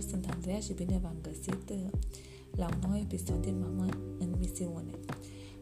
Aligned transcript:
tuturor, 0.00 0.10
sunt 0.10 0.32
Andreea 0.34 0.60
și 0.60 0.72
bine 0.72 0.98
v-am 1.02 1.16
găsit 1.22 1.70
uh, 1.70 1.90
la 2.56 2.66
un 2.72 2.78
nou 2.88 2.96
episod 2.96 3.40
din 3.40 3.58
Mamă 3.58 3.86
în 4.18 4.34
Misiune. 4.38 4.94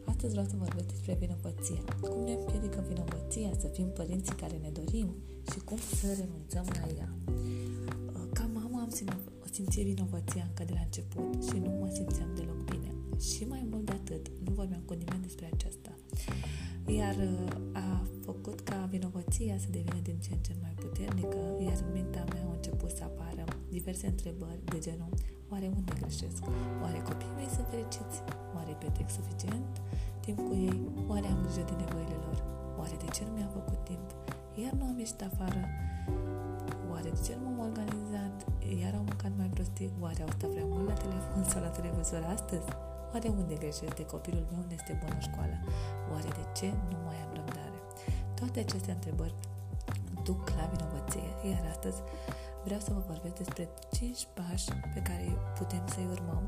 Astăzi 0.05 0.31
vreau 0.31 0.47
să 0.49 0.55
vorbesc 0.57 0.87
despre 0.87 1.17
vinovăție. 1.19 1.79
Cum 2.01 2.23
ne 2.23 2.31
împiedică 2.31 2.83
vinovăția 2.87 3.51
să 3.59 3.67
fim 3.67 3.89
părinții 3.99 4.35
care 4.35 4.57
ne 4.61 4.69
dorim 4.69 5.09
și 5.51 5.59
cum 5.59 5.77
să 5.77 6.07
renunțăm 6.19 6.65
la 6.79 6.87
ea. 6.99 7.09
Uh, 7.27 8.27
ca 8.33 8.49
mamă 8.53 8.77
am 8.85 8.91
simțit 9.51 9.85
vinovăția 9.85 10.43
încă 10.47 10.63
de 10.63 10.73
la 10.73 10.83
început 10.87 11.43
și 11.47 11.57
nu 11.65 11.69
mă 11.79 11.89
simțeam 11.93 12.29
deloc 12.35 12.59
bine. 12.71 12.91
Și 13.29 13.43
mai 13.43 13.67
mult 13.71 13.85
de 13.85 13.91
atât, 13.91 14.23
nu 14.45 14.51
vorbeam 14.53 14.81
cu 14.85 14.93
nimeni 14.93 15.21
despre 15.21 15.49
aceasta. 15.53 15.91
Iar 16.97 17.15
uh, 17.15 17.79
a 17.87 18.07
făcut 18.25 18.59
ca 18.59 18.87
vinovăția 18.89 19.57
să 19.57 19.67
devină 19.71 19.99
din 20.03 20.17
ce 20.23 20.29
în 20.33 20.41
ce 20.47 20.53
mai 20.61 20.73
puternică, 20.83 21.37
iar 21.65 21.77
în 21.85 21.91
mintea 21.93 22.25
mea 22.31 22.43
au 22.45 22.51
început 22.51 22.89
să 22.89 23.03
apară 23.03 23.43
diverse 23.69 24.07
întrebări 24.07 24.59
de 24.63 24.79
genul 24.79 25.13
Oare 25.51 25.67
unde 25.77 25.93
greșesc? 25.99 26.41
Oare 26.83 26.99
copiii 27.09 27.35
mei 27.37 27.49
sunt 27.55 27.67
fericiți? 27.73 28.17
Oare 28.55 28.73
petrec 28.81 29.09
suficient 29.19 29.71
timp 30.23 30.37
cu 30.47 30.53
ei? 30.67 30.79
Oare 31.11 31.27
am 31.33 31.39
grijă 31.43 31.63
de 31.69 31.75
nevoile 31.83 32.17
lor? 32.25 32.37
Oare 32.79 32.95
de 33.03 33.09
ce 33.15 33.21
nu 33.27 33.31
mi-am 33.35 33.51
făcut 33.59 33.79
timp? 33.89 34.07
Iar 34.61 34.73
nu 34.79 34.83
am 34.89 34.97
ieșit 35.03 35.21
afară? 35.29 35.61
Oare 36.91 37.09
de 37.17 37.21
ce 37.25 37.33
nu 37.35 37.41
m-am 37.45 37.59
organizat? 37.69 38.35
Iar 38.81 38.93
am 38.99 39.05
mâncat 39.09 39.33
mai 39.39 39.49
prostii? 39.55 39.91
Oare 40.03 40.21
au 40.25 40.31
stat 40.35 40.49
prea 40.55 40.67
mult 40.73 40.85
la 40.91 40.97
telefon 41.05 41.43
sau 41.51 41.59
la 41.65 41.71
televizor 41.77 42.23
astăzi? 42.35 42.67
Oare 43.11 43.27
unde 43.39 43.55
greșesc 43.63 43.95
de 44.01 44.05
copilul 44.13 44.45
meu 44.51 44.61
nu 44.67 44.73
este 44.79 44.93
bun 45.01 45.11
în 45.17 45.23
școală? 45.29 45.55
Oare 46.11 46.29
de 46.39 46.45
ce 46.57 46.67
nu 46.91 46.97
mai 47.07 47.17
am 47.25 47.31
răbdare? 47.37 47.79
Toate 48.37 48.57
aceste 48.65 48.91
întrebări 48.97 49.35
duc 50.27 50.43
la 50.57 50.65
vinovăție, 50.73 51.29
iar 51.51 51.63
astăzi 51.73 51.99
vreau 52.63 52.79
să 52.79 52.93
vă 52.93 53.03
vorbesc 53.07 53.35
despre 53.35 53.69
5 53.91 54.27
pași 54.33 54.69
pe 54.93 55.01
care 55.01 55.27
putem 55.57 55.83
să-i 55.87 56.07
urmăm 56.11 56.43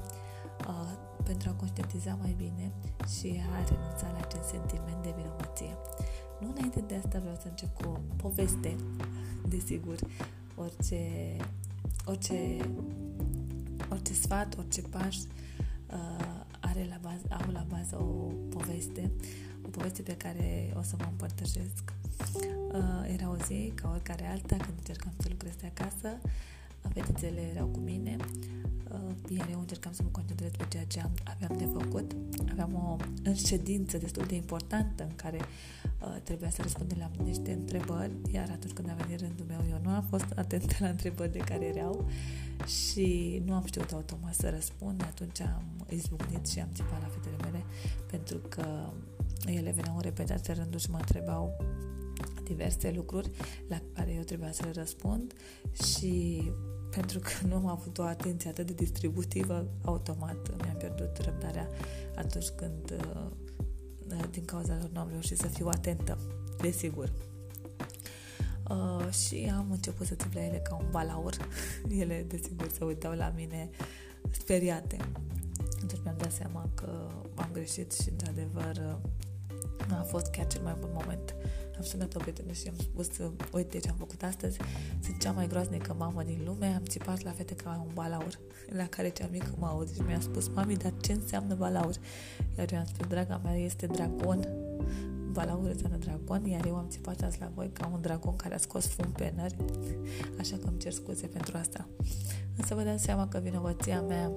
uh, 0.67 0.91
pentru 1.23 1.49
a 1.49 1.53
conștientiza 1.53 2.17
mai 2.21 2.33
bine 2.37 2.71
și 3.17 3.41
a 3.53 3.63
renunța 3.69 4.07
la 4.11 4.19
acest 4.21 4.47
sentiment 4.49 5.03
de 5.03 5.13
vinovăție. 5.17 5.77
Nu 6.39 6.47
înainte 6.55 6.79
de 6.79 6.95
asta 6.95 7.19
vreau 7.19 7.35
să 7.35 7.47
încep 7.47 7.73
cu 7.73 7.89
o 7.89 7.97
poveste, 8.15 8.75
desigur, 9.53 9.95
orice, 10.55 11.01
orice, 12.05 12.57
orice 13.89 14.13
sfat, 14.13 14.57
orice 14.57 14.81
paș 14.81 15.17
uh, 15.17 16.31
are 16.59 16.85
la 16.89 16.97
bază, 17.01 17.43
au 17.45 17.51
la 17.51 17.65
bază 17.69 17.95
o 17.95 18.31
poveste, 18.49 19.11
o 19.65 19.67
poveste 19.69 20.01
pe 20.01 20.17
care 20.17 20.73
o 20.77 20.81
să 20.81 20.95
vă 20.97 21.05
împărtășesc. 21.09 21.93
Uh, 22.73 23.13
era 23.13 23.29
o 23.29 23.35
zi 23.45 23.71
ca 23.75 23.89
oricare 23.93 24.27
alta 24.27 24.55
când 24.55 24.77
încercam 24.77 25.13
să 25.19 25.27
lucrez 25.29 25.55
de 25.55 25.71
acasă, 25.75 26.17
fetițele 26.93 27.41
erau 27.53 27.67
cu 27.67 27.79
mine, 27.79 28.15
uh, 28.91 29.37
iar 29.37 29.47
eu 29.51 29.59
încercam 29.59 29.91
să 29.91 30.03
mă 30.03 30.09
concentrez 30.11 30.51
pe 30.51 30.65
ceea 30.69 30.85
ce 30.85 30.99
am, 31.01 31.11
aveam 31.23 31.57
de 31.57 31.79
făcut. 31.79 32.15
Aveam 32.51 32.73
o 32.73 32.95
înședință 33.23 33.97
destul 33.97 34.25
de 34.25 34.35
importantă 34.35 35.03
în 35.03 35.15
care 35.15 35.37
uh, 35.37 36.15
trebuia 36.23 36.49
să 36.49 36.61
răspundem 36.61 36.97
la 36.97 37.23
niște 37.23 37.51
întrebări, 37.51 38.11
iar 38.31 38.49
atunci 38.51 38.73
când 38.73 38.89
a 38.89 39.03
venit 39.03 39.19
rândul 39.19 39.45
meu, 39.47 39.59
eu 39.69 39.79
nu 39.83 39.89
am 39.89 40.03
fost 40.09 40.31
atentă 40.35 40.75
la 40.79 40.87
întrebările 40.87 41.39
care 41.39 41.65
erau 41.65 42.09
și 42.65 43.41
nu 43.45 43.53
am 43.53 43.65
știut 43.65 43.91
automat 43.91 44.33
să 44.33 44.49
răspund. 44.49 45.01
Atunci 45.01 45.39
am 45.41 45.63
izbucnit 45.89 46.47
și 46.47 46.59
am 46.59 46.69
țipat 46.73 47.01
la 47.01 47.07
fetele 47.07 47.35
mele 47.43 47.63
pentru 48.09 48.37
că 48.37 48.65
ele 49.45 49.71
veneau 49.71 49.95
în 49.95 50.01
repetate 50.01 50.53
rânduri 50.53 50.83
și 50.83 50.89
mă 50.89 50.97
întrebau 50.97 51.57
diverse 52.51 52.91
lucruri 52.95 53.31
la 53.67 53.81
care 53.93 54.13
eu 54.13 54.21
trebuia 54.21 54.51
să 54.51 54.63
le 54.65 54.71
răspund 54.71 55.33
și 55.83 56.43
pentru 56.89 57.19
că 57.19 57.47
nu 57.47 57.55
am 57.55 57.67
avut 57.67 57.97
o 57.97 58.03
atenție 58.03 58.49
atât 58.49 58.65
de 58.65 58.73
distributivă, 58.73 59.67
automat 59.83 60.63
mi-am 60.63 60.77
pierdut 60.77 61.17
răbdarea 61.17 61.67
atunci 62.15 62.47
când 62.47 62.91
uh, 62.91 63.27
din 64.31 64.45
cauza 64.45 64.77
lor 64.79 64.89
nu 64.93 64.99
am 64.99 65.09
reușit 65.09 65.37
să 65.37 65.47
fiu 65.47 65.67
atentă, 65.67 66.17
desigur. 66.61 67.11
Uh, 68.69 69.09
și 69.11 69.51
am 69.55 69.71
început 69.71 70.05
să 70.07 70.15
țip 70.15 70.33
la 70.33 70.45
ele 70.45 70.57
ca 70.57 70.75
un 70.75 70.85
balaur. 70.91 71.35
Ele, 71.99 72.25
desigur, 72.27 72.71
se 72.77 72.83
uitau 72.83 73.13
la 73.13 73.33
mine 73.35 73.69
speriate. 74.29 74.97
Atunci 75.83 76.01
mi-am 76.03 76.17
dat 76.17 76.31
seama 76.31 76.69
că 76.75 77.09
am 77.35 77.49
greșit 77.51 77.91
și, 77.91 78.09
într-adevăr, 78.09 78.99
a 79.89 80.03
fost 80.03 80.27
chiar 80.27 80.47
cel 80.47 80.61
mai 80.61 80.75
bun 80.79 80.89
moment. 80.93 81.35
Am 81.77 81.83
sunat 81.83 82.15
o 82.15 82.19
prietenă 82.19 82.51
și 82.51 82.67
am 82.67 82.75
spus, 82.77 83.07
uite 83.51 83.79
ce 83.79 83.89
am 83.89 83.95
făcut 83.95 84.23
astăzi, 84.23 84.57
sunt 85.03 85.19
cea 85.19 85.31
mai 85.31 85.47
groaznică 85.47 85.95
mamă 85.97 86.23
din 86.23 86.41
lume, 86.45 86.65
am 86.65 86.83
țipat 86.83 87.23
la 87.23 87.31
fete 87.31 87.53
ca 87.53 87.83
un 87.85 87.91
balaur, 87.93 88.39
la 88.79 88.87
care 88.87 89.09
cea 89.09 89.27
mică 89.31 89.55
mă 89.57 89.65
aude 89.65 89.93
și 89.93 90.01
mi-a 90.01 90.19
spus, 90.19 90.47
mami, 90.47 90.75
dar 90.75 90.93
ce 91.01 91.11
înseamnă 91.11 91.55
balaur? 91.55 91.95
Iar 92.57 92.71
eu 92.71 92.79
am 92.79 92.85
spus, 92.85 93.07
draga 93.07 93.39
mea, 93.43 93.55
este 93.55 93.85
dragon. 93.85 94.47
Balaur 95.31 95.69
înseamnă 95.69 95.97
dragon, 95.97 96.45
iar 96.45 96.65
eu 96.65 96.75
am 96.75 96.87
țipat 96.89 97.21
azi 97.21 97.39
la 97.39 97.51
voi 97.55 97.69
ca 97.73 97.89
un 97.93 98.01
dragon 98.01 98.35
care 98.35 98.53
a 98.53 98.57
scos 98.57 98.87
fum 98.87 99.11
pe 99.11 99.33
nări, 99.35 99.55
așa 100.39 100.57
că 100.57 100.67
îmi 100.67 100.79
cer 100.79 100.91
scuze 100.91 101.27
pentru 101.27 101.57
asta. 101.57 101.87
Însă 102.57 102.75
vă 102.75 102.81
dați 102.81 103.03
seama 103.03 103.27
că 103.27 103.39
vinovăția 103.39 104.01
mea 104.01 104.31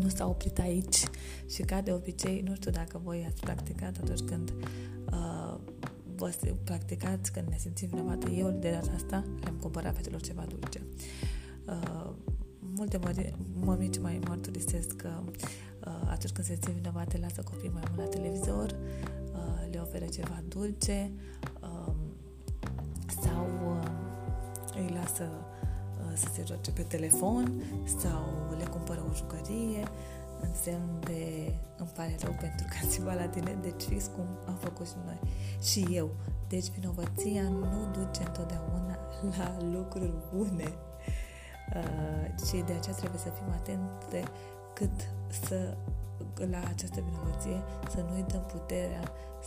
nu 0.00 0.08
s-a 0.08 0.28
oprit 0.28 0.58
aici 0.58 1.04
și 1.46 1.62
ca 1.62 1.80
de 1.80 1.92
obicei, 1.92 2.40
nu 2.40 2.54
știu 2.54 2.70
dacă 2.70 3.00
voi 3.04 3.24
ați 3.28 3.40
practicat 3.40 3.96
atunci 4.02 4.20
când 4.20 4.52
uh, 5.12 5.58
vă 6.16 6.32
practicați 6.64 7.32
când 7.32 7.48
ne 7.48 7.56
simțim 7.58 7.88
vinovate, 7.88 8.30
eu 8.30 8.50
de 8.50 8.70
data 8.70 8.92
asta 8.94 9.24
le-am 9.40 9.56
cumpărat 9.60 9.96
fetelor 9.96 10.20
ceva 10.20 10.44
dulce. 10.48 10.82
Uh, 11.66 12.10
multe 12.58 12.98
mămici 13.64 13.98
mai 13.98 14.20
mărturisesc 14.26 14.96
că 14.96 15.10
uh, 15.86 16.08
atunci 16.10 16.32
când 16.32 16.46
se 16.46 16.58
simt 16.62 16.76
vinovate 16.76 17.18
lasă 17.18 17.42
copiii 17.42 17.70
mai 17.72 17.82
mult 17.86 17.98
la 17.98 18.18
televizor, 18.18 18.76
uh, 19.32 19.72
le 19.72 19.78
oferă 19.78 20.04
ceva 20.04 20.42
dulce 20.48 21.12
uh, 21.62 21.94
sau 23.22 23.48
uh, 23.66 23.88
îi 24.76 24.94
lasă 24.94 25.30
să 26.16 26.26
se 26.34 26.42
joace 26.46 26.70
pe 26.70 26.82
telefon 26.82 27.62
sau 27.98 28.54
le 28.58 28.64
cumpără 28.64 29.04
o 29.10 29.14
jucărie 29.14 29.82
în 30.40 30.54
semn 30.62 31.00
de 31.00 31.52
îmi 31.76 31.88
pare 31.94 32.16
rău 32.22 32.36
pentru 32.40 32.66
că 32.68 32.76
ați 32.84 33.02
la 33.02 33.28
tine, 33.28 33.58
deci 33.62 33.82
fix 33.82 34.10
cum 34.14 34.26
am 34.46 34.54
făcut 34.54 34.86
și 34.86 34.94
noi. 35.04 35.20
Și 35.60 35.86
eu. 35.90 36.10
Deci 36.48 36.70
vinovăția 36.78 37.42
nu 37.42 37.90
duce 37.92 38.22
întotdeauna 38.26 38.98
la 39.38 39.56
lucruri 39.72 40.12
bune. 40.34 40.74
Uh, 41.74 42.46
și 42.46 42.56
de 42.66 42.72
aceea 42.72 42.96
trebuie 42.96 43.20
să 43.20 43.28
fim 43.28 43.52
atente 43.52 44.22
cât 44.74 44.96
să 45.46 45.76
la 46.50 46.62
această 46.68 47.00
vinovăție 47.08 47.62
să 47.90 48.04
nu-i 48.10 48.24
dăm 48.28 48.44
puterea 48.52 49.02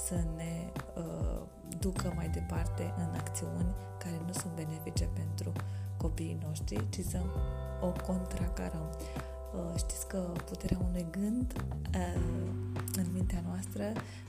să 0.08 0.16
ne 0.36 0.72
uh, 0.96 1.17
ducă 1.80 2.14
mai 2.16 2.30
departe 2.30 2.94
în 2.98 3.10
acțiuni 3.18 3.72
care 3.98 4.22
nu 4.26 4.34
sunt 4.34 4.54
benefice 4.56 5.10
pentru 5.14 5.52
copiii 5.98 6.38
noștri, 6.46 6.90
ci 6.90 7.00
să 7.00 7.20
o 7.82 7.92
contracarăm. 8.06 8.90
Uh, 9.56 9.78
știți 9.78 10.08
că 10.08 10.18
puterea 10.46 10.78
unui 10.90 11.06
gând 11.12 11.54
uh, 11.96 12.22
în 12.96 13.06
mintea 13.14 13.44
noastră 13.46 13.84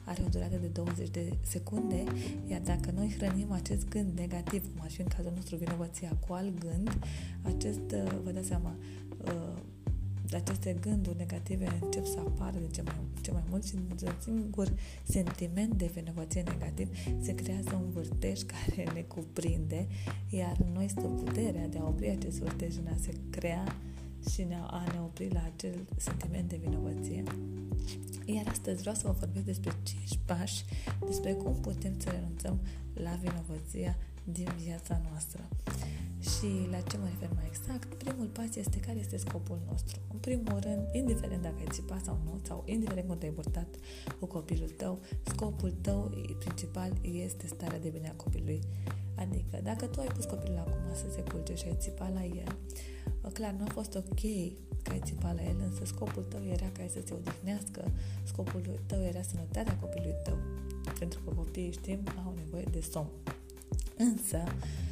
are 0.04 0.22
o 0.26 0.28
durată 0.28 0.56
de 0.56 0.66
20 0.66 1.08
de 1.08 1.36
secunde, 1.40 2.04
iar 2.46 2.60
dacă 2.60 2.90
noi 2.94 3.14
hrănim 3.18 3.52
acest 3.52 3.88
gând 3.88 4.18
negativ, 4.18 4.62
cum 4.62 4.80
ar 4.82 4.90
fi 4.90 5.00
în 5.00 5.08
cazul 5.16 5.32
nostru 5.34 5.56
vinovăția 5.56 6.12
cu 6.26 6.32
alt 6.32 6.58
gând, 6.58 6.98
acest, 7.42 7.90
uh, 7.92 8.18
vă 8.24 8.30
dați 8.30 8.46
seama, 8.46 8.76
aceste 10.36 10.76
gânduri 10.80 11.16
negative 11.16 11.78
încep 11.82 12.04
să 12.06 12.18
apară 12.18 12.56
de 12.58 12.66
ce 12.66 12.82
mai, 12.82 12.94
ce 13.20 13.32
mai 13.32 13.42
mult 13.48 13.64
și 13.64 13.74
un 13.74 13.96
singur 14.18 14.72
sentiment 15.02 15.74
de 15.74 15.90
vinovăție 15.94 16.42
negativ 16.42 16.88
se 17.20 17.34
creează 17.34 17.74
un 17.74 17.90
vârtej 17.90 18.40
care 18.42 18.90
ne 18.94 19.00
cuprinde, 19.00 19.86
iar 20.28 20.56
noi 20.72 20.88
stă 20.88 21.00
puterea 21.00 21.68
de 21.68 21.78
a 21.78 21.86
opri 21.86 22.08
acest 22.10 22.38
vârtej 22.38 22.76
în 22.76 22.86
a 22.86 22.96
se 23.00 23.12
crea 23.30 23.76
și 24.30 24.46
a 24.50 24.84
ne 24.92 25.00
opri 25.00 25.28
la 25.32 25.50
acel 25.54 25.74
sentiment 25.96 26.48
de 26.48 26.60
vinovăție. 26.64 27.22
Iar 28.24 28.46
astăzi 28.48 28.80
vreau 28.80 28.94
să 28.94 29.02
vă 29.06 29.12
vorbesc 29.18 29.44
despre 29.44 29.72
5 29.82 30.18
pași 30.24 30.64
despre 31.06 31.32
cum 31.32 31.54
putem 31.60 31.92
să 31.98 32.10
renunțăm 32.10 32.60
la 32.94 33.18
vinovăția 33.22 33.96
din 34.24 34.48
viața 34.64 35.00
noastră. 35.10 35.48
Și 36.20 36.68
la 36.70 36.80
ce 36.80 36.96
mă 36.96 37.06
refer 37.06 37.30
mai 37.34 37.44
exact? 37.46 37.94
Primul 37.94 38.26
pas 38.26 38.54
este 38.56 38.78
care 38.80 38.98
este 38.98 39.16
scopul 39.16 39.58
nostru. 39.70 40.00
În 40.12 40.18
primul 40.18 40.58
rând, 40.60 40.88
indiferent 40.92 41.42
dacă 41.42 41.54
ai 41.58 41.66
țipat 41.70 42.04
sau 42.04 42.18
nu, 42.24 42.40
sau 42.42 42.62
indiferent 42.66 43.06
cum 43.06 43.18
te-ai 43.18 43.32
purtat 43.32 43.68
cu 44.18 44.26
copilul 44.26 44.68
tău, 44.68 45.00
scopul 45.22 45.70
tău 45.80 46.10
principal 46.38 46.92
este 47.02 47.46
starea 47.46 47.78
de 47.78 47.88
bine 47.88 48.08
a 48.08 48.22
copilului. 48.22 48.60
Adică, 49.14 49.60
dacă 49.62 49.86
tu 49.86 50.00
ai 50.00 50.06
pus 50.06 50.24
copilul 50.24 50.58
acum 50.58 50.94
să 50.94 51.04
se 51.14 51.20
culce 51.20 51.54
și 51.54 51.64
ai 51.64 51.76
țipat 51.78 52.12
la 52.14 52.24
el, 52.24 52.56
clar, 53.32 53.52
nu 53.58 53.64
a 53.68 53.72
fost 53.72 53.94
ok 53.94 54.20
că 54.82 54.90
ai 54.90 55.00
țipat 55.04 55.34
la 55.34 55.42
el, 55.42 55.56
însă 55.66 55.84
scopul 55.84 56.22
tău 56.22 56.40
era 56.44 56.66
ca 56.72 56.82
el 56.82 56.88
să 56.88 57.00
se 57.06 57.14
odihnească, 57.14 57.84
scopul 58.24 58.80
tău 58.86 59.02
era 59.02 59.22
sănătatea 59.22 59.78
copilului 59.78 60.16
tău. 60.24 60.38
Pentru 60.98 61.20
că 61.24 61.34
copiii, 61.34 61.72
știm, 61.72 62.00
au 62.24 62.34
nevoie 62.36 62.64
de 62.70 62.80
somn. 62.80 63.10
Însă, 63.96 64.42
Uh, 64.44 64.87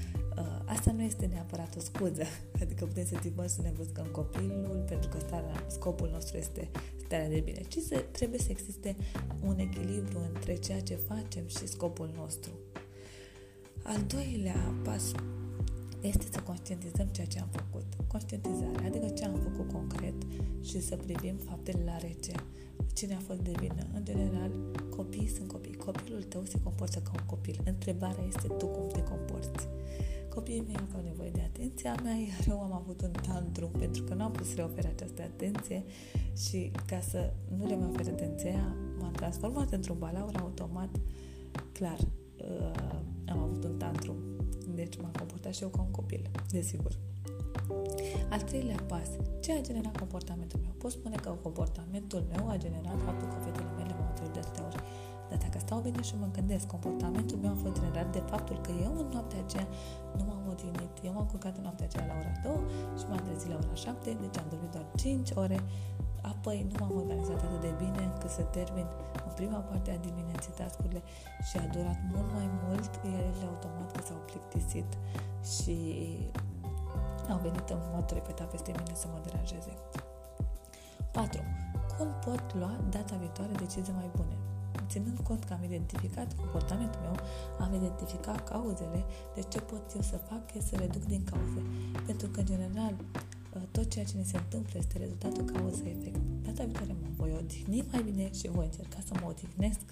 asta 0.65 0.93
nu 0.93 1.03
este 1.03 1.27
neapărat 1.27 1.77
o 1.77 1.81
scuză, 1.81 2.23
adică 2.63 2.85
putem 2.85 3.05
să 3.05 3.19
tipăm 3.19 3.47
să 3.47 3.63
ne 3.63 3.73
văzcăm 3.77 4.07
copilul 4.07 4.85
pentru 4.87 5.09
că 5.09 5.19
starea, 5.19 5.65
scopul 5.67 6.09
nostru 6.13 6.37
este 6.37 6.69
starea 7.05 7.29
de 7.29 7.41
bine, 7.41 7.61
ci 7.69 7.79
să, 7.79 8.05
trebuie 8.11 8.39
să 8.39 8.51
existe 8.51 8.97
un 9.47 9.59
echilibru 9.59 10.19
între 10.35 10.55
ceea 10.55 10.81
ce 10.81 10.95
facem 10.95 11.47
și 11.47 11.67
scopul 11.67 12.11
nostru. 12.17 12.51
Al 13.83 14.03
doilea 14.07 14.75
pas 14.85 15.13
este 16.01 16.27
să 16.33 16.41
conștientizăm 16.41 17.07
ceea 17.07 17.27
ce 17.27 17.41
am 17.41 17.49
făcut. 17.51 17.85
Conștientizarea, 18.07 18.87
adică 18.87 19.09
ce 19.09 19.25
am 19.25 19.41
făcut 19.43 19.73
concret 19.73 20.15
și 20.63 20.81
să 20.81 20.97
privim 20.97 21.37
faptele 21.37 21.83
la 21.85 21.97
rece. 21.97 22.33
Cine 22.93 23.15
a 23.15 23.19
fost 23.27 23.41
de 23.41 23.53
vină? 23.61 23.87
În 23.95 24.05
general, 24.05 24.51
copiii 24.97 25.29
sunt 25.29 25.49
copii. 25.49 25.75
Copilul 25.75 26.23
tău 26.23 26.45
se 26.45 26.61
comportă 26.63 26.99
ca 26.99 27.11
un 27.15 27.27
copil. 27.27 27.61
Întrebarea 27.65 28.25
este 28.25 28.47
tu 28.49 28.67
cum 28.67 28.87
te 28.93 29.03
comporți. 29.03 29.69
Copiii 30.37 30.65
mei 30.67 30.77
au 30.95 31.03
nevoie 31.03 31.31
de 31.31 31.41
atenția 31.41 31.95
mea, 32.03 32.15
iar 32.15 32.45
eu 32.49 32.61
am 32.61 32.73
avut 32.73 33.01
un 33.03 33.11
tantrum 33.11 33.71
pentru 33.79 34.03
că 34.03 34.15
nu 34.15 34.23
am 34.23 34.33
putut 34.33 34.47
să 34.47 34.55
le 34.57 34.63
ofer 34.63 34.85
această 34.85 35.23
atenție 35.23 35.85
și 36.37 36.71
ca 36.87 37.01
să 37.01 37.33
nu 37.59 37.67
le 37.67 37.77
mai 37.77 37.89
ofer 37.89 38.07
atenția, 38.13 38.77
m-am 38.99 39.13
transformat 39.13 39.73
într-un 39.73 39.99
balaur 39.99 40.37
automat. 40.41 40.89
Clar, 41.73 41.99
uh, 41.99 42.99
am 43.27 43.39
avut 43.39 43.65
un 43.65 43.77
tantrum, 43.79 44.17
deci 44.75 44.97
m-am 44.97 45.13
comportat 45.19 45.55
și 45.55 45.63
eu 45.63 45.69
ca 45.69 45.81
un 45.81 45.91
copil, 45.91 46.31
desigur. 46.51 46.99
Al 48.31 48.43
treilea 48.43 48.85
pas, 48.87 49.09
ce 49.41 49.53
a 49.53 49.61
generat 49.61 49.99
comportamentul 49.99 50.61
meu? 50.63 50.73
Pot 50.79 50.91
spune 50.91 51.17
că 51.17 51.31
comportamentul 51.43 52.27
meu 52.37 52.49
a 52.49 52.57
generat 52.57 53.03
faptul 53.05 53.29
că 53.29 53.37
fetele 53.45 53.71
mele 53.77 53.95
m-au 53.99 54.09
întrebat 54.09 54.33
de 54.33 54.39
atâtea 54.39 54.65
ori 54.67 54.83
dar 55.29 55.39
dacă 55.45 55.59
stau 55.59 55.79
bine 55.87 56.03
și 56.03 56.15
mă 56.23 56.29
gândesc, 56.33 56.67
comportamentul 56.67 57.39
meu 57.43 57.53
a 57.53 57.59
fost 57.63 57.75
generat 57.81 58.09
de 58.17 58.23
faptul 58.33 58.57
că 58.67 58.71
eu 58.87 58.93
în 59.03 59.09
noaptea 59.13 59.39
aceea 59.45 59.67
nu 60.17 60.23
m-am 60.29 60.45
odihnit. 60.53 60.95
Eu 61.07 61.13
m-am 61.13 61.27
culcat 61.33 61.57
în 61.57 61.63
noaptea 61.63 61.87
aceea 61.89 62.07
la 62.11 62.15
ora 62.21 62.33
2 62.43 62.61
și 62.99 63.05
m-am 63.09 63.23
trezit 63.27 63.49
la 63.53 63.59
ora 63.63 63.75
7, 63.75 64.17
deci 64.23 64.39
am 64.43 64.49
dormit 64.53 64.71
doar 64.77 64.87
5 64.97 65.31
ore. 65.45 65.59
Apoi 66.33 66.67
nu 66.71 66.75
m-am 66.81 66.95
organizat 67.03 67.41
atât 67.47 67.61
de 67.69 67.73
bine 67.83 68.01
încât 68.11 68.31
să 68.39 68.43
termin 68.43 68.87
în 69.27 69.33
prima 69.39 69.61
parte 69.69 69.91
a 69.91 69.99
dimineții 70.09 70.53
tascurile 70.61 71.03
și 71.49 71.57
a 71.57 71.67
durat 71.75 71.99
mult 72.13 72.29
mai 72.39 72.49
mult, 72.63 72.91
iar 73.13 73.23
ele 73.31 73.47
automat 73.53 73.89
că 73.95 74.01
s-au 74.09 74.21
plictisit 74.31 74.91
și 75.53 75.77
au 77.33 77.39
venit 77.47 77.69
în 77.77 77.83
mod 77.95 78.07
repetat 78.19 78.49
peste 78.51 78.71
mine 78.79 78.95
să 79.03 79.07
mă 79.13 79.19
deranjeze. 79.27 79.73
4. 81.11 81.41
Cum 81.97 82.09
pot 82.25 82.45
lua 82.61 82.75
data 82.91 83.15
viitoare 83.17 83.53
decizii 83.53 83.99
mai 84.01 84.11
bune? 84.17 84.37
Ținând 84.97 85.19
cont 85.19 85.45
că 85.45 85.53
am 85.53 85.65
identificat 85.65 86.35
comportamentul 86.35 87.01
meu, 87.01 87.17
am 87.59 87.75
identificat 87.75 88.49
cauzele, 88.49 89.05
de 89.35 89.43
ce 89.53 89.61
pot 89.61 89.85
eu 89.95 90.03
să 90.03 90.17
fac 90.17 90.55
e 90.55 90.61
să 90.61 90.77
reduc 90.77 91.05
din 91.05 91.25
cauze. 91.25 91.61
Pentru 92.07 92.27
că, 92.29 92.41
în 92.41 92.47
general, 92.47 92.95
uh, 93.55 93.63
tot 93.71 93.91
ceea 93.91 94.05
ce 94.05 94.17
ne 94.17 94.23
se 94.23 94.37
întâmplă 94.37 94.79
este 94.79 94.99
rezultatul 94.99 95.45
cauză-efect. 95.45 96.21
Data 96.47 96.65
viitoare 96.65 96.93
mă 97.03 97.09
voi 97.17 97.33
odihni 97.39 97.85
mai 97.93 98.03
bine 98.03 98.33
și 98.33 98.49
voi 98.49 98.65
încerca 98.65 98.99
să 99.07 99.13
mă 99.21 99.27
odihnesc 99.29 99.87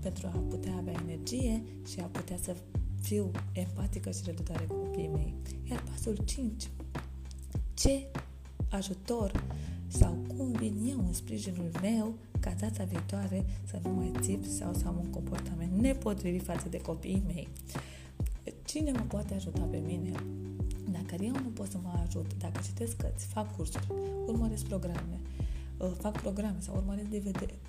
pentru 0.00 0.26
a 0.26 0.38
putea 0.48 0.74
avea 0.76 0.94
energie 1.04 1.62
și 1.90 2.00
a 2.00 2.06
putea 2.06 2.38
să 2.42 2.56
fiu 3.00 3.30
empatică 3.52 4.10
și 4.10 4.20
redutare 4.24 4.64
cu 4.64 4.74
copiii 4.74 5.08
mei. 5.08 5.34
Iar 5.70 5.82
pasul 5.90 6.16
5. 6.24 6.70
Ce 7.74 8.06
ajutor 8.70 9.32
sau 9.88 10.18
cum 10.36 10.52
vin 10.52 10.86
eu 10.90 10.98
în 11.06 11.12
sprijinul 11.12 11.70
meu 11.82 12.14
ca 12.40 12.54
data 12.60 12.84
viitoare 12.84 13.44
să 13.64 13.80
nu 13.82 13.90
mai 13.90 14.12
țip 14.20 14.44
sau 14.44 14.74
să 14.74 14.86
am 14.86 14.98
un 14.98 15.10
comportament 15.10 15.80
nepotrivit 15.80 16.42
față 16.42 16.68
de 16.68 16.80
copiii 16.80 17.22
mei. 17.26 17.48
Cine 18.64 18.90
mă 18.90 19.04
poate 19.08 19.34
ajuta 19.34 19.68
pe 19.70 19.76
mine? 19.86 20.12
Dacă 20.90 21.22
eu 21.24 21.32
nu 21.32 21.50
pot 21.54 21.70
să 21.70 21.78
mă 21.82 22.00
ajut, 22.06 22.26
dacă 22.38 22.60
citesc 22.64 22.96
cărți, 22.96 23.26
fac 23.26 23.56
cursuri, 23.56 23.86
urmăresc 24.26 24.64
programe, 24.64 25.20
uh, 25.78 25.90
fac 25.98 26.20
programe 26.20 26.56
sau 26.60 26.76
urmăresc 26.76 27.08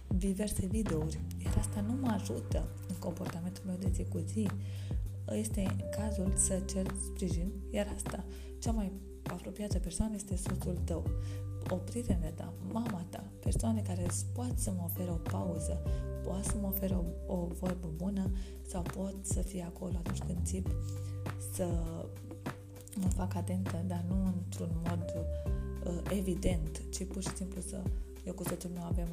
diverse 0.07 0.65
videouri, 0.65 1.19
iar 1.45 1.55
asta 1.57 1.81
nu 1.81 1.93
mă 2.01 2.07
ajută 2.07 2.67
în 2.87 2.95
comportamentul 2.99 3.63
meu 3.65 3.75
de 3.79 3.89
zi 3.93 4.05
cu 4.09 4.17
zi, 4.17 4.47
este 5.31 5.75
cazul 5.97 6.33
să 6.35 6.61
cer 6.65 6.85
sprijin, 7.03 7.51
iar 7.71 7.91
asta, 7.95 8.25
cea 8.59 8.71
mai 8.71 8.91
apropiată 9.23 9.79
persoană 9.79 10.15
este 10.15 10.35
soțul 10.35 10.77
tău 10.83 11.09
o 11.69 11.75
prietenă 11.75 12.29
ta, 12.35 12.53
mama 12.71 13.05
ta, 13.09 13.23
persoane 13.39 13.81
care 13.81 14.03
îți 14.03 14.25
pot 14.33 14.53
să 14.55 14.71
mă 14.71 14.81
oferă 14.85 15.11
o 15.11 15.29
pauză, 15.29 15.81
pot 16.23 16.43
să 16.43 16.55
mă 16.61 16.67
oferă 16.67 17.03
o, 17.27 17.33
o 17.33 17.47
vorbă 17.59 17.87
bună 17.95 18.31
sau 18.67 18.81
pot 18.81 19.15
să 19.21 19.41
fie 19.41 19.63
acolo 19.63 19.93
atunci 19.97 20.19
când 20.19 20.37
țip, 20.43 20.67
să 21.53 21.67
mă 22.95 23.07
fac 23.07 23.35
atentă, 23.35 23.83
dar 23.87 24.03
nu 24.07 24.25
într-un 24.25 24.69
mod 24.89 25.13
uh, 25.85 26.11
evident, 26.17 26.81
ci 26.89 27.03
pur 27.03 27.21
și 27.21 27.35
simplu 27.35 27.61
să 27.61 27.81
eu 28.25 28.33
cu 28.33 28.43
soțul 28.43 28.69
meu 28.73 28.83
avem 28.83 29.07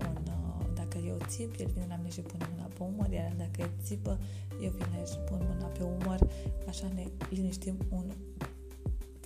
un, 0.00 0.22
uh, 0.26 0.66
dacă 0.74 0.98
eu 1.06 1.16
țip, 1.26 1.54
el 1.60 1.70
vine 1.72 1.86
la 1.88 1.96
mine 1.96 2.10
și 2.10 2.20
pune 2.20 2.46
mâna 2.54 2.68
pe 2.76 2.82
umăr, 2.82 3.10
iar 3.12 3.32
dacă 3.36 3.60
el 3.60 3.70
țipă, 3.82 4.18
eu 4.62 4.70
vine 4.70 5.04
și 5.06 5.18
pun 5.18 5.40
mâna 5.48 5.66
pe 5.66 5.82
umăr, 5.82 6.30
așa 6.68 6.88
ne 6.94 7.04
liniștim 7.30 7.76
un 7.90 8.12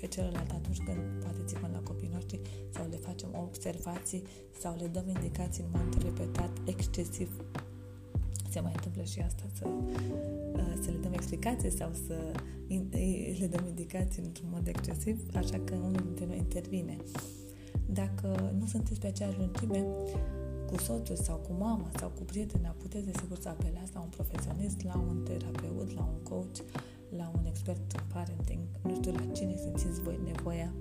pe 0.00 0.06
celălalt 0.06 0.50
atunci 0.50 0.82
când 0.84 0.98
poate 1.22 1.40
țipăm 1.44 1.70
la 1.72 1.78
copiii 1.78 2.10
noștri 2.12 2.40
sau 2.74 2.86
le 2.90 2.96
facem 2.96 3.28
observații 3.48 4.22
sau 4.60 4.76
le 4.78 4.86
dăm 4.86 5.08
indicații 5.08 5.64
în 5.64 5.70
mod 5.72 6.02
repetat 6.02 6.50
excesiv. 6.64 7.44
Se 8.50 8.60
mai 8.60 8.72
întâmplă 8.74 9.02
și 9.02 9.20
asta, 9.20 9.42
să, 9.52 9.66
uh, 9.66 10.74
să 10.82 10.90
le 10.90 10.96
dăm 10.96 11.12
explicații 11.12 11.70
sau 11.70 11.92
să 12.06 12.32
le 13.38 13.46
dăm 13.46 13.66
indicații 13.66 14.22
într-un 14.22 14.48
mod 14.52 14.66
excesiv, 14.66 15.20
așa 15.34 15.58
că 15.64 15.74
unul 15.74 16.02
dintre 16.04 16.26
noi 16.26 16.38
intervine. 16.38 16.96
Dacă 17.86 18.54
nu 18.58 18.66
sunteți 18.66 19.00
pe 19.00 19.06
aceeași 19.06 19.38
lungime, 19.38 19.86
cu 20.66 20.78
soțul 20.78 21.16
sau 21.16 21.36
cu 21.36 21.52
mama 21.58 21.90
sau 21.98 22.08
cu 22.08 22.22
prietena, 22.22 22.68
puteți 22.68 23.06
desigur 23.06 23.38
să 23.40 23.48
apelați 23.48 23.94
la 23.94 24.00
un 24.00 24.08
profesionist, 24.08 24.82
la 24.82 25.04
un 25.08 25.22
terapeut, 25.24 25.94
la 25.94 26.08
un 26.12 26.22
coach, 26.22 26.56
la 27.16 27.32
un 27.38 27.44
expert 27.46 27.92
în 27.92 28.02
parenting, 28.12 28.60
nu 28.82 28.94
știu 28.94 29.12
la 29.12 29.32
cine 29.32 29.56
simțiți 29.56 30.00
voi 30.00 30.18
nevoia 30.24 30.72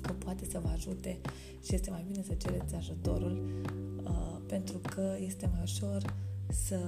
că 0.00 0.12
poate 0.12 0.44
să 0.50 0.58
vă 0.62 0.68
ajute 0.68 1.20
și 1.62 1.74
este 1.74 1.90
mai 1.90 2.04
bine 2.08 2.22
să 2.22 2.34
cereți 2.34 2.74
ajutorul 2.74 3.62
uh, 4.04 4.36
pentru 4.46 4.78
că 4.78 5.16
este 5.18 5.50
mai 5.52 5.60
ușor 5.62 6.14
să 6.50 6.78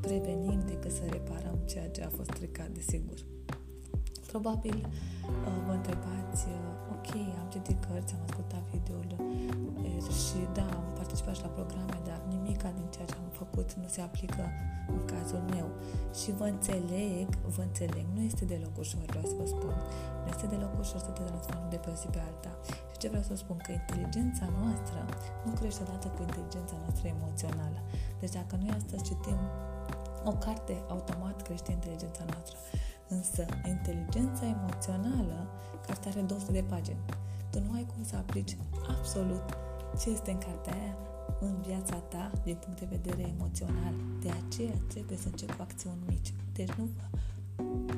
prevenim 0.00 0.62
decât 0.66 0.90
să 0.90 1.02
reparăm 1.10 1.58
ceea 1.66 1.88
ce 1.88 2.02
a 2.02 2.08
fost 2.08 2.30
stricat, 2.30 2.70
desigur. 2.70 3.24
Probabil 4.32 4.78
uh, 4.86 5.58
vă 5.66 5.72
întrebați, 5.80 6.42
uh, 6.56 6.94
ok, 6.94 7.10
am 7.40 7.48
citit 7.54 7.78
cărți, 7.86 8.12
am 8.16 8.22
ascultat 8.28 8.62
videoul 8.72 9.10
uh, 9.18 10.00
și 10.22 10.38
da, 10.58 10.66
am 10.78 10.86
participat 11.00 11.34
și 11.38 11.44
la 11.46 11.52
programe, 11.58 11.98
dar 12.08 12.20
nimica 12.34 12.68
din 12.78 12.88
ceea 12.94 13.08
ce 13.10 13.16
am 13.24 13.30
făcut 13.42 13.68
nu 13.82 13.88
se 13.94 14.00
aplică 14.08 14.44
în 14.94 15.00
cazul 15.12 15.42
meu. 15.54 15.68
Și 16.20 16.28
vă 16.38 16.46
înțeleg, 16.54 17.28
vă 17.56 17.62
înțeleg, 17.68 18.04
nu 18.16 18.20
este 18.30 18.44
deloc 18.52 18.74
ușor, 18.82 19.04
vreau 19.12 19.26
să 19.30 19.34
vă 19.40 19.46
spun. 19.54 19.74
Nu 20.22 20.28
este 20.34 20.46
deloc 20.54 20.72
ușor 20.82 21.00
să 21.06 21.10
te 21.16 21.22
transformi 21.30 21.70
de 21.74 21.78
pe 21.82 21.88
o 21.92 21.96
zi 22.00 22.06
pe 22.14 22.20
alta. 22.28 22.52
Și 22.90 22.96
ce 23.00 23.08
vreau 23.12 23.24
să 23.30 23.34
spun? 23.42 23.56
Că 23.66 23.70
inteligența 23.80 24.46
noastră 24.58 25.00
nu 25.46 25.52
crește 25.58 25.80
odată 25.86 26.06
cu 26.14 26.20
inteligența 26.28 26.76
noastră 26.82 27.04
emoțională. 27.16 27.78
Deci 28.20 28.34
dacă 28.38 28.54
noi 28.60 28.72
astăzi 28.78 29.06
citim 29.08 29.40
o 30.30 30.34
carte, 30.44 30.74
automat 30.94 31.36
crește 31.46 31.70
inteligența 31.78 32.24
noastră. 32.32 32.56
Însă, 33.10 33.46
inteligența 33.68 34.44
emoțională, 34.46 35.38
cartea 35.86 36.10
are 36.10 36.20
200 36.20 36.52
de 36.52 36.64
pagini. 36.68 37.04
Tu 37.50 37.60
nu 37.60 37.72
ai 37.72 37.86
cum 37.94 38.04
să 38.04 38.16
aplici 38.16 38.56
absolut 38.88 39.42
ce 40.00 40.10
este 40.10 40.30
în 40.30 40.38
cartea 40.38 40.72
aia 40.72 40.96
în 41.40 41.60
viața 41.66 41.96
ta 41.96 42.30
din 42.44 42.56
punct 42.64 42.80
de 42.80 42.86
vedere 42.90 43.28
emoțional. 43.28 43.94
De 44.22 44.30
aceea 44.30 44.78
trebuie 44.88 45.18
să 45.18 45.28
începi 45.28 45.52
cu 45.52 45.62
acțiuni 45.62 46.02
mici. 46.08 46.32
Deci 46.52 46.70
nu 46.70 46.88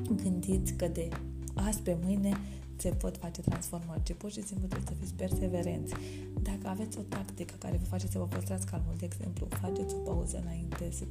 vă 0.07 0.13
gândiți 0.23 0.73
că 0.73 0.87
de 0.87 1.09
azi 1.53 1.81
pe 1.81 1.97
mâine 2.03 2.37
se 2.75 2.89
pot 2.89 3.17
face 3.17 3.41
transformări, 3.41 4.03
ci 4.03 4.13
pur 4.13 4.31
și 4.31 4.43
simplu 4.43 4.67
trebuie 4.67 4.89
să 4.89 5.01
fiți 5.01 5.13
perseverenți. 5.13 5.93
Dacă 6.41 6.67
aveți 6.67 6.97
o 6.97 7.01
tactică 7.01 7.53
care 7.59 7.77
vă 7.77 7.85
face 7.85 8.07
să 8.07 8.17
vă 8.17 8.25
păstrați 8.25 8.65
calmul, 8.65 8.93
de 8.97 9.05
exemplu, 9.05 9.47
faceți 9.49 9.95
o 9.95 9.97
pauză 9.97 10.37
înainte 10.37 10.91
să 10.91 11.03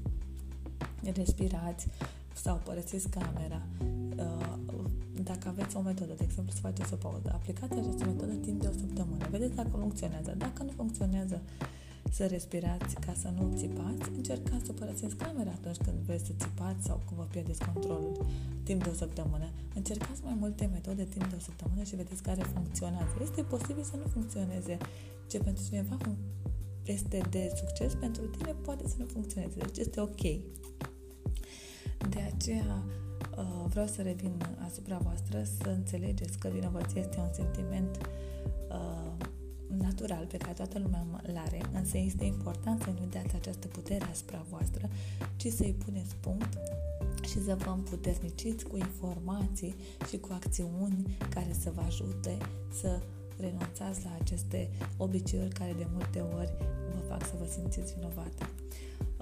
respirați 1.14 1.86
sau 2.34 2.60
părăsiți 2.64 3.08
camera, 3.08 3.62
uh, 4.16 4.54
dacă 5.22 5.48
aveți 5.48 5.76
o 5.76 5.80
metodă, 5.80 6.12
de 6.16 6.24
exemplu, 6.24 6.52
să 6.52 6.60
faceți 6.60 6.92
o 6.92 6.96
pauză, 6.96 7.30
aplicați 7.32 7.72
această 7.72 8.04
metodă 8.04 8.32
timp 8.32 8.60
de 8.60 8.68
o 8.68 8.78
săptămână. 8.78 9.26
Vedeți 9.30 9.54
dacă 9.54 9.76
funcționează. 9.76 10.34
Dacă 10.38 10.62
nu 10.62 10.70
funcționează, 10.76 11.40
să 12.10 12.26
respirați 12.26 12.94
ca 12.94 13.12
să 13.22 13.28
nu 13.36 13.52
țipați, 13.56 14.10
încercați 14.16 14.66
să 14.66 14.72
părăsiți 14.72 15.16
camera 15.16 15.50
atunci 15.50 15.76
când 15.76 15.96
vreți 16.06 16.26
să 16.26 16.32
țipați 16.38 16.84
sau 16.84 17.00
când 17.06 17.20
vă 17.20 17.26
pierdeți 17.30 17.64
controlul 17.64 18.26
timp 18.62 18.82
de 18.82 18.88
o 18.88 18.92
săptămână. 18.92 19.48
Încercați 19.74 20.20
mai 20.24 20.36
multe 20.38 20.68
metode 20.72 21.04
timp 21.04 21.26
de 21.30 21.36
o 21.36 21.42
săptămână 21.48 21.82
și 21.82 21.96
vedeți 21.96 22.22
care 22.22 22.42
funcționează. 22.42 23.12
Este 23.22 23.42
posibil 23.42 23.82
să 23.82 23.96
nu 23.96 24.06
funcționeze. 24.16 24.76
Ce 25.30 25.38
pentru 25.38 25.64
cineva 25.64 25.96
este 26.84 27.20
de 27.30 27.52
succes, 27.56 27.94
pentru 27.94 28.22
tine 28.26 28.52
poate 28.52 28.88
să 28.88 28.94
nu 28.98 29.04
funcționeze. 29.04 29.58
Deci 29.58 29.78
este 29.78 30.00
ok. 30.00 30.22
De 32.08 32.32
aceea, 32.34 32.82
Uh, 33.36 33.64
vreau 33.68 33.86
să 33.86 34.02
revin 34.02 34.32
asupra 34.66 34.98
voastră, 35.02 35.42
să 35.62 35.68
înțelegeți 35.68 36.38
că 36.38 36.48
vinovăția 36.48 37.00
este 37.00 37.18
un 37.18 37.32
sentiment 37.32 38.08
uh, 38.70 39.26
natural 39.78 40.26
pe 40.26 40.36
care 40.36 40.52
toată 40.52 40.78
lumea 40.78 41.06
îl 41.22 41.36
are, 41.36 41.60
însă 41.72 41.98
este 41.98 42.24
important 42.24 42.82
să 42.82 42.90
nu 43.00 43.06
dați 43.10 43.34
această 43.34 43.66
putere 43.66 44.04
asupra 44.04 44.44
voastră, 44.50 44.88
ci 45.36 45.46
să-i 45.46 45.76
puneți 45.84 46.14
punct 46.16 46.58
și 47.28 47.44
să 47.44 47.54
vă 47.54 47.70
împuterniciți 47.70 48.64
cu 48.64 48.76
informații 48.76 49.74
și 50.08 50.18
cu 50.18 50.28
acțiuni 50.32 51.16
care 51.30 51.56
să 51.60 51.70
vă 51.74 51.82
ajute 51.86 52.36
să 52.80 53.00
renunțați 53.36 54.04
la 54.04 54.10
aceste 54.20 54.70
obiceiuri 54.96 55.54
care 55.54 55.72
de 55.72 55.86
multe 55.92 56.20
ori 56.20 56.52
vă 56.92 56.98
fac 57.08 57.26
să 57.26 57.32
vă 57.38 57.46
simțiți 57.50 57.94
vinovată. 57.94 58.48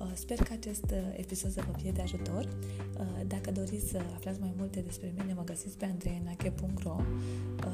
Uh, 0.00 0.06
sper 0.14 0.36
că 0.36 0.52
acest 0.52 0.84
uh, 0.90 0.98
episod 1.16 1.50
să 1.50 1.62
vă 1.70 1.78
fie 1.78 1.90
de 1.90 2.00
ajutor. 2.00 2.44
Uh, 2.44 3.06
dacă 3.26 3.50
doriți 3.50 3.88
să 3.88 4.00
aflați 4.14 4.40
mai 4.40 4.54
multe 4.56 4.80
despre 4.80 5.12
mine, 5.18 5.32
mă 5.32 5.44
găsiți 5.44 5.76
pe 5.76 5.84
andreenache.ro 5.84 6.96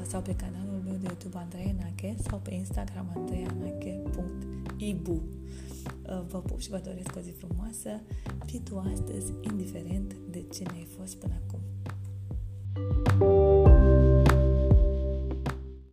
sau 0.07 0.21
pe 0.21 0.35
canalul 0.35 0.81
meu 0.85 0.95
de 0.95 1.05
YouTube 1.05 1.37
Andreenache 1.37 2.15
sau 2.29 2.39
pe 2.39 2.53
Instagram 2.53 3.11
andreeanache.ibu. 3.15 5.21
Vă 6.27 6.37
pup 6.37 6.59
și 6.59 6.69
vă 6.69 6.81
doresc 6.83 7.15
o 7.17 7.19
zi 7.19 7.31
frumoasă. 7.31 8.01
Fii 8.45 8.59
tu 8.59 8.83
astăzi, 8.93 9.33
indiferent 9.41 10.15
de 10.29 10.45
cine 10.53 10.69
ai 10.73 10.87
fost 10.97 11.15
până 11.15 11.33
acum. 11.45 11.59
thank 12.73 13.21
you 13.21 13.36